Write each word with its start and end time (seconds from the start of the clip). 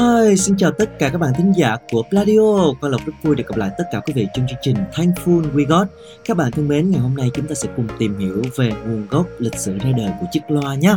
Hi, 0.00 0.36
xin 0.36 0.56
chào 0.56 0.70
tất 0.70 0.98
cả 0.98 1.08
các 1.08 1.18
bạn 1.18 1.32
thính 1.36 1.52
giả 1.56 1.76
của 1.90 2.02
Pladio. 2.10 2.72
Qua 2.80 2.90
Lộc 2.90 3.06
rất 3.06 3.12
vui 3.22 3.36
được 3.36 3.44
gặp 3.48 3.56
lại 3.56 3.70
tất 3.78 3.84
cả 3.92 4.00
quý 4.06 4.12
vị 4.12 4.26
trong 4.34 4.46
chương 4.48 4.58
trình 4.62 4.76
Thankful 4.92 5.52
We 5.52 5.66
Got. 5.66 5.88
Các 6.24 6.36
bạn 6.36 6.52
thân 6.52 6.68
mến, 6.68 6.90
ngày 6.90 7.00
hôm 7.00 7.16
nay 7.16 7.30
chúng 7.34 7.46
ta 7.46 7.54
sẽ 7.54 7.68
cùng 7.76 7.88
tìm 7.98 8.18
hiểu 8.18 8.42
về 8.56 8.72
nguồn 8.86 9.06
gốc 9.10 9.26
lịch 9.38 9.58
sử 9.58 9.78
ra 9.78 9.90
đời 9.96 10.10
của 10.20 10.26
chiếc 10.32 10.40
loa 10.48 10.74
nhé. 10.74 10.94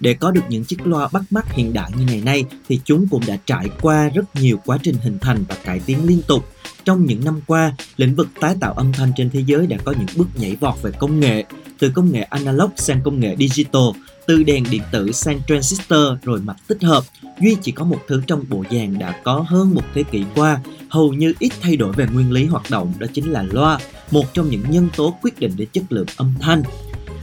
Để 0.00 0.14
có 0.14 0.30
được 0.30 0.40
những 0.48 0.64
chiếc 0.64 0.86
loa 0.86 1.08
bắt 1.12 1.22
mắt 1.30 1.52
hiện 1.52 1.72
đại 1.72 1.90
như 1.98 2.04
ngày 2.04 2.22
nay 2.24 2.44
thì 2.68 2.80
chúng 2.84 3.06
cũng 3.10 3.22
đã 3.26 3.36
trải 3.46 3.68
qua 3.82 4.08
rất 4.08 4.24
nhiều 4.34 4.60
quá 4.64 4.78
trình 4.82 4.96
hình 5.02 5.18
thành 5.20 5.44
và 5.48 5.54
cải 5.64 5.80
tiến 5.86 6.06
liên 6.06 6.20
tục. 6.28 6.44
Trong 6.84 7.06
những 7.06 7.24
năm 7.24 7.40
qua, 7.46 7.76
lĩnh 7.96 8.14
vực 8.14 8.28
tái 8.40 8.56
tạo 8.60 8.72
âm 8.72 8.92
thanh 8.92 9.12
trên 9.16 9.30
thế 9.30 9.40
giới 9.46 9.66
đã 9.66 9.76
có 9.84 9.94
những 9.98 10.08
bước 10.16 10.26
nhảy 10.36 10.56
vọt 10.56 10.82
về 10.82 10.90
công 10.98 11.20
nghệ, 11.20 11.44
từ 11.78 11.90
công 11.90 12.12
nghệ 12.12 12.22
analog 12.22 12.70
sang 12.76 13.00
công 13.04 13.20
nghệ 13.20 13.36
digital, 13.38 13.82
từ 14.26 14.42
đèn 14.42 14.64
điện 14.70 14.82
tử 14.92 15.12
sang 15.12 15.40
transistor 15.48 16.02
rồi 16.22 16.40
mạch 16.40 16.56
tích 16.68 16.82
hợp. 16.82 17.04
Duy 17.40 17.56
chỉ 17.62 17.72
có 17.72 17.84
một 17.84 18.00
thứ 18.08 18.22
trong 18.26 18.44
bộ 18.48 18.64
dàn 18.70 18.98
đã 18.98 19.20
có 19.24 19.44
hơn 19.48 19.74
một 19.74 19.84
thế 19.94 20.02
kỷ 20.02 20.24
qua, 20.34 20.60
hầu 20.88 21.12
như 21.12 21.34
ít 21.38 21.52
thay 21.60 21.76
đổi 21.76 21.92
về 21.92 22.06
nguyên 22.12 22.32
lý 22.32 22.44
hoạt 22.44 22.70
động 22.70 22.92
đó 22.98 23.06
chính 23.14 23.30
là 23.30 23.42
loa, 23.42 23.78
một 24.10 24.34
trong 24.34 24.50
những 24.50 24.62
nhân 24.70 24.88
tố 24.96 25.18
quyết 25.22 25.38
định 25.38 25.52
đến 25.56 25.68
chất 25.72 25.84
lượng 25.90 26.06
âm 26.16 26.34
thanh. 26.40 26.62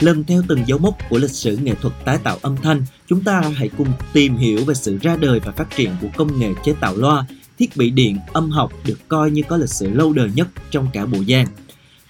Lần 0.00 0.24
theo 0.24 0.42
từng 0.48 0.66
dấu 0.66 0.78
mốc 0.78 0.98
của 1.10 1.18
lịch 1.18 1.30
sử 1.30 1.56
nghệ 1.56 1.74
thuật 1.74 1.94
tái 2.04 2.18
tạo 2.24 2.38
âm 2.42 2.56
thanh, 2.56 2.84
chúng 3.08 3.24
ta 3.24 3.40
hãy 3.56 3.70
cùng 3.78 3.88
tìm 4.12 4.36
hiểu 4.36 4.64
về 4.64 4.74
sự 4.74 4.98
ra 5.02 5.16
đời 5.16 5.40
và 5.40 5.52
phát 5.52 5.76
triển 5.76 5.90
của 6.00 6.08
công 6.16 6.40
nghệ 6.40 6.52
chế 6.64 6.74
tạo 6.80 6.96
loa, 6.96 7.26
thiết 7.58 7.76
bị 7.76 7.90
điện, 7.90 8.18
âm 8.32 8.50
học 8.50 8.72
được 8.86 8.98
coi 9.08 9.30
như 9.30 9.42
có 9.48 9.56
lịch 9.56 9.68
sử 9.68 9.90
lâu 9.90 10.12
đời 10.12 10.30
nhất 10.34 10.48
trong 10.70 10.88
cả 10.92 11.06
bộ 11.06 11.18
dàn. 11.28 11.46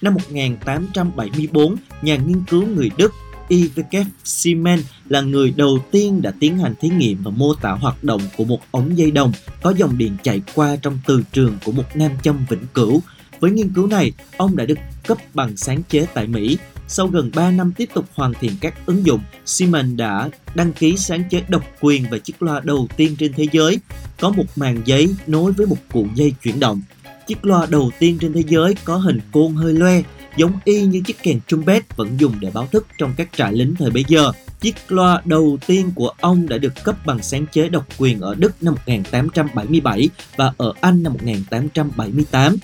Năm 0.03 0.13
1874, 0.13 1.75
nhà 2.01 2.15
nghiên 2.15 2.43
cứu 2.49 2.67
người 2.67 2.91
Đức 2.97 3.13
E.W. 3.49 4.05
Siemens 4.23 4.85
là 5.09 5.21
người 5.21 5.53
đầu 5.57 5.79
tiên 5.91 6.21
đã 6.21 6.33
tiến 6.39 6.57
hành 6.57 6.75
thí 6.81 6.89
nghiệm 6.89 7.23
và 7.23 7.31
mô 7.31 7.55
tả 7.55 7.71
hoạt 7.71 8.03
động 8.03 8.21
của 8.37 8.45
một 8.45 8.59
ống 8.71 8.97
dây 8.97 9.11
đồng 9.11 9.31
có 9.61 9.73
dòng 9.77 9.97
điện 9.97 10.17
chạy 10.23 10.41
qua 10.55 10.75
trong 10.75 10.99
từ 11.07 11.23
trường 11.31 11.57
của 11.65 11.71
một 11.71 11.83
nam 11.95 12.11
châm 12.23 12.45
vĩnh 12.49 12.65
cửu. 12.73 13.01
Với 13.39 13.51
nghiên 13.51 13.73
cứu 13.73 13.87
này, 13.87 14.11
ông 14.37 14.55
đã 14.55 14.65
được 14.65 14.77
cấp 15.07 15.17
bằng 15.33 15.57
sáng 15.57 15.83
chế 15.89 16.05
tại 16.13 16.27
Mỹ 16.27 16.57
sau 16.87 17.07
gần 17.07 17.31
3 17.35 17.51
năm 17.51 17.71
tiếp 17.77 17.89
tục 17.93 18.05
hoàn 18.13 18.33
thiện 18.39 18.51
các 18.61 18.85
ứng 18.85 19.05
dụng, 19.05 19.21
Siemens 19.45 19.95
đã 19.95 20.29
đăng 20.55 20.73
ký 20.73 20.97
sáng 20.97 21.23
chế 21.29 21.43
độc 21.47 21.63
quyền 21.81 22.09
về 22.09 22.19
chiếc 22.19 22.43
loa 22.43 22.59
đầu 22.63 22.87
tiên 22.97 23.15
trên 23.19 23.33
thế 23.33 23.47
giới, 23.51 23.79
có 24.19 24.29
một 24.29 24.45
màng 24.55 24.81
giấy 24.85 25.15
nối 25.27 25.51
với 25.51 25.67
một 25.67 25.77
cuộn 25.91 26.09
dây 26.15 26.33
chuyển 26.43 26.59
động. 26.59 26.81
Chiếc 27.27 27.45
loa 27.45 27.65
đầu 27.69 27.91
tiên 27.99 28.17
trên 28.21 28.33
thế 28.33 28.43
giới 28.47 28.75
có 28.85 28.97
hình 28.97 29.19
côn 29.31 29.53
hơi 29.53 29.73
loe, 29.73 30.01
giống 30.37 30.51
y 30.65 30.85
như 30.85 31.01
chiếc 31.05 31.23
kèn 31.23 31.39
trumpet 31.47 31.97
vẫn 31.97 32.09
dùng 32.17 32.33
để 32.39 32.51
báo 32.53 32.67
thức 32.71 32.87
trong 32.97 33.13
các 33.17 33.29
trại 33.37 33.53
lính 33.53 33.75
thời 33.75 33.91
bấy 33.91 34.05
giờ. 34.07 34.31
Chiếc 34.59 34.75
loa 34.87 35.21
đầu 35.25 35.57
tiên 35.67 35.91
của 35.95 36.11
ông 36.21 36.49
đã 36.49 36.57
được 36.57 36.73
cấp 36.83 37.05
bằng 37.05 37.23
sáng 37.23 37.45
chế 37.51 37.69
độc 37.69 37.85
quyền 37.97 38.19
ở 38.19 38.35
Đức 38.35 38.63
năm 38.63 38.73
1877 38.73 40.09
và 40.35 40.53
ở 40.57 40.73
Anh 40.81 41.03
năm 41.03 41.13
1878. 41.13 42.55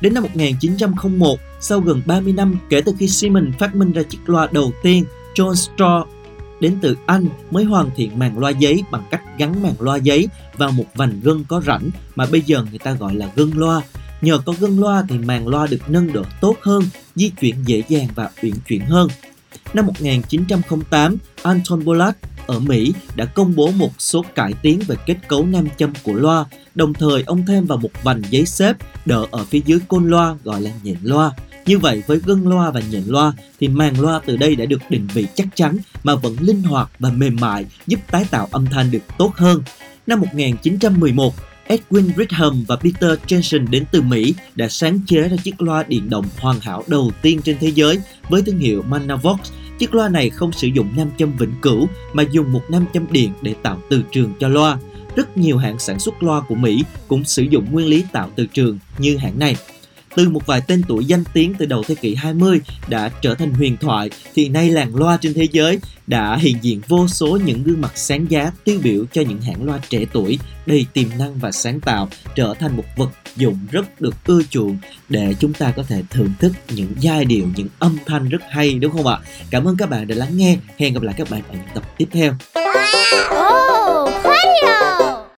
Đến 0.00 0.14
năm 0.14 0.22
1901, 0.22 1.38
sau 1.60 1.80
gần 1.80 2.02
30 2.06 2.32
năm 2.32 2.56
kể 2.70 2.80
từ 2.80 2.92
khi 2.98 3.08
Siemens 3.08 3.54
phát 3.58 3.74
minh 3.74 3.92
ra 3.92 4.02
chiếc 4.02 4.18
loa 4.26 4.48
đầu 4.52 4.72
tiên, 4.82 5.04
John 5.34 5.52
Straw 5.52 6.04
đến 6.60 6.78
từ 6.82 6.96
Anh 7.06 7.26
mới 7.50 7.64
hoàn 7.64 7.90
thiện 7.96 8.18
màng 8.18 8.38
loa 8.38 8.50
giấy 8.50 8.82
bằng 8.90 9.02
cách 9.10 9.22
gắn 9.38 9.62
màng 9.62 9.74
loa 9.80 9.96
giấy 9.96 10.28
vào 10.56 10.70
một 10.70 10.84
vành 10.94 11.20
gân 11.22 11.44
có 11.48 11.60
rãnh 11.66 11.90
mà 12.16 12.26
bây 12.32 12.40
giờ 12.40 12.64
người 12.70 12.78
ta 12.78 12.92
gọi 12.92 13.14
là 13.14 13.28
gân 13.36 13.50
loa. 13.50 13.82
Nhờ 14.20 14.38
có 14.38 14.54
gân 14.60 14.76
loa 14.76 15.04
thì 15.08 15.18
màng 15.18 15.48
loa 15.48 15.66
được 15.66 15.80
nâng 15.88 16.12
độ 16.12 16.22
tốt 16.40 16.56
hơn, 16.62 16.82
di 17.14 17.28
chuyển 17.28 17.54
dễ 17.64 17.82
dàng 17.88 18.08
và 18.14 18.30
uyển 18.42 18.54
chuyển 18.66 18.80
hơn. 18.80 19.08
Năm 19.74 19.86
1908, 19.86 21.16
Anton 21.42 21.84
Bolat 21.84 22.16
ở 22.46 22.58
Mỹ 22.58 22.92
đã 23.16 23.24
công 23.24 23.56
bố 23.56 23.70
một 23.70 23.92
số 23.98 24.24
cải 24.34 24.52
tiến 24.62 24.80
về 24.86 24.96
kết 25.06 25.16
cấu 25.28 25.46
nam 25.46 25.68
châm 25.78 25.92
của 26.02 26.12
loa, 26.12 26.44
đồng 26.74 26.94
thời 26.94 27.22
ông 27.22 27.46
thêm 27.46 27.66
vào 27.66 27.78
một 27.78 27.90
vành 28.02 28.22
giấy 28.30 28.46
xếp 28.46 28.76
đỡ 29.06 29.26
ở 29.30 29.44
phía 29.44 29.60
dưới 29.66 29.78
côn 29.88 30.10
loa 30.10 30.36
gọi 30.44 30.60
là 30.60 30.70
nhện 30.82 30.96
loa. 31.02 31.30
Như 31.66 31.78
vậy 31.78 32.02
với 32.06 32.20
gân 32.26 32.44
loa 32.44 32.70
và 32.70 32.80
nhện 32.90 33.02
loa 33.06 33.32
thì 33.60 33.68
màng 33.68 34.00
loa 34.00 34.20
từ 34.26 34.36
đây 34.36 34.56
đã 34.56 34.64
được 34.64 34.80
định 34.90 35.06
vị 35.14 35.26
chắc 35.34 35.46
chắn 35.54 35.76
mà 36.02 36.14
vẫn 36.14 36.36
linh 36.40 36.62
hoạt 36.62 36.90
và 36.98 37.10
mềm 37.10 37.36
mại 37.40 37.66
giúp 37.86 38.00
tái 38.10 38.24
tạo 38.30 38.48
âm 38.50 38.66
thanh 38.66 38.90
được 38.90 39.02
tốt 39.18 39.32
hơn. 39.36 39.62
Năm 40.06 40.20
1911, 40.20 41.34
Edwin 41.68 42.10
Ritham 42.16 42.64
và 42.68 42.76
Peter 42.76 43.18
Jensen 43.26 43.70
đến 43.70 43.84
từ 43.92 44.02
Mỹ 44.02 44.34
đã 44.54 44.68
sáng 44.68 45.00
chế 45.06 45.28
ra 45.28 45.36
chiếc 45.44 45.62
loa 45.62 45.82
điện 45.82 46.10
động 46.10 46.26
hoàn 46.38 46.60
hảo 46.60 46.84
đầu 46.86 47.12
tiên 47.22 47.40
trên 47.44 47.56
thế 47.60 47.68
giới 47.68 47.98
với 48.28 48.42
thương 48.42 48.58
hiệu 48.58 48.82
Manavox. 48.82 49.40
Chiếc 49.78 49.94
loa 49.94 50.08
này 50.08 50.30
không 50.30 50.52
sử 50.52 50.68
dụng 50.68 50.88
nam 50.96 51.10
châm 51.18 51.32
vĩnh 51.36 51.54
cửu 51.62 51.88
mà 52.12 52.24
dùng 52.30 52.52
một 52.52 52.62
nam 52.68 52.84
châm 52.94 53.06
điện 53.12 53.32
để 53.42 53.54
tạo 53.62 53.82
từ 53.90 54.02
trường 54.12 54.32
cho 54.40 54.48
loa. 54.48 54.78
Rất 55.16 55.36
nhiều 55.36 55.56
hãng 55.58 55.78
sản 55.78 55.98
xuất 55.98 56.22
loa 56.22 56.40
của 56.40 56.54
Mỹ 56.54 56.84
cũng 57.08 57.24
sử 57.24 57.42
dụng 57.42 57.66
nguyên 57.70 57.86
lý 57.86 58.04
tạo 58.12 58.30
từ 58.36 58.46
trường 58.46 58.78
như 58.98 59.16
hãng 59.16 59.38
này 59.38 59.56
từ 60.16 60.28
một 60.28 60.46
vài 60.46 60.60
tên 60.66 60.82
tuổi 60.88 61.04
danh 61.04 61.24
tiếng 61.32 61.54
từ 61.58 61.66
đầu 61.66 61.82
thế 61.88 61.94
kỷ 61.94 62.14
20 62.14 62.60
đã 62.88 63.10
trở 63.22 63.34
thành 63.34 63.54
huyền 63.54 63.76
thoại 63.76 64.10
thì 64.34 64.48
nay 64.48 64.70
làng 64.70 64.96
loa 64.96 65.16
trên 65.16 65.34
thế 65.34 65.48
giới 65.52 65.78
đã 66.06 66.36
hiện 66.36 66.56
diện 66.62 66.80
vô 66.88 67.08
số 67.08 67.38
những 67.44 67.62
gương 67.62 67.80
mặt 67.80 67.92
sáng 67.94 68.26
giá 68.30 68.52
tiêu 68.64 68.80
biểu 68.82 69.04
cho 69.12 69.22
những 69.22 69.40
hãng 69.40 69.64
loa 69.64 69.78
trẻ 69.88 70.04
tuổi 70.12 70.38
đầy 70.66 70.86
tiềm 70.92 71.08
năng 71.18 71.38
và 71.38 71.52
sáng 71.52 71.80
tạo 71.80 72.08
trở 72.34 72.54
thành 72.58 72.76
một 72.76 72.84
vật 72.96 73.10
dụng 73.36 73.58
rất 73.70 74.00
được 74.00 74.14
ưa 74.26 74.42
chuộng 74.50 74.78
để 75.08 75.34
chúng 75.40 75.52
ta 75.52 75.72
có 75.76 75.82
thể 75.82 76.02
thưởng 76.10 76.32
thức 76.38 76.52
những 76.68 76.92
giai 77.00 77.24
điệu, 77.24 77.46
những 77.56 77.68
âm 77.78 77.98
thanh 78.06 78.28
rất 78.28 78.42
hay 78.50 78.74
đúng 78.74 78.92
không 78.92 79.06
ạ? 79.06 79.18
Cảm 79.50 79.64
ơn 79.64 79.76
các 79.76 79.90
bạn 79.90 80.08
đã 80.08 80.14
lắng 80.14 80.36
nghe. 80.36 80.56
Hẹn 80.78 80.94
gặp 80.94 81.02
lại 81.02 81.14
các 81.18 81.30
bạn 81.30 81.42
ở 81.48 81.54
những 81.54 81.68
tập 81.74 81.82
tiếp 81.98 82.08
theo. 82.12 82.34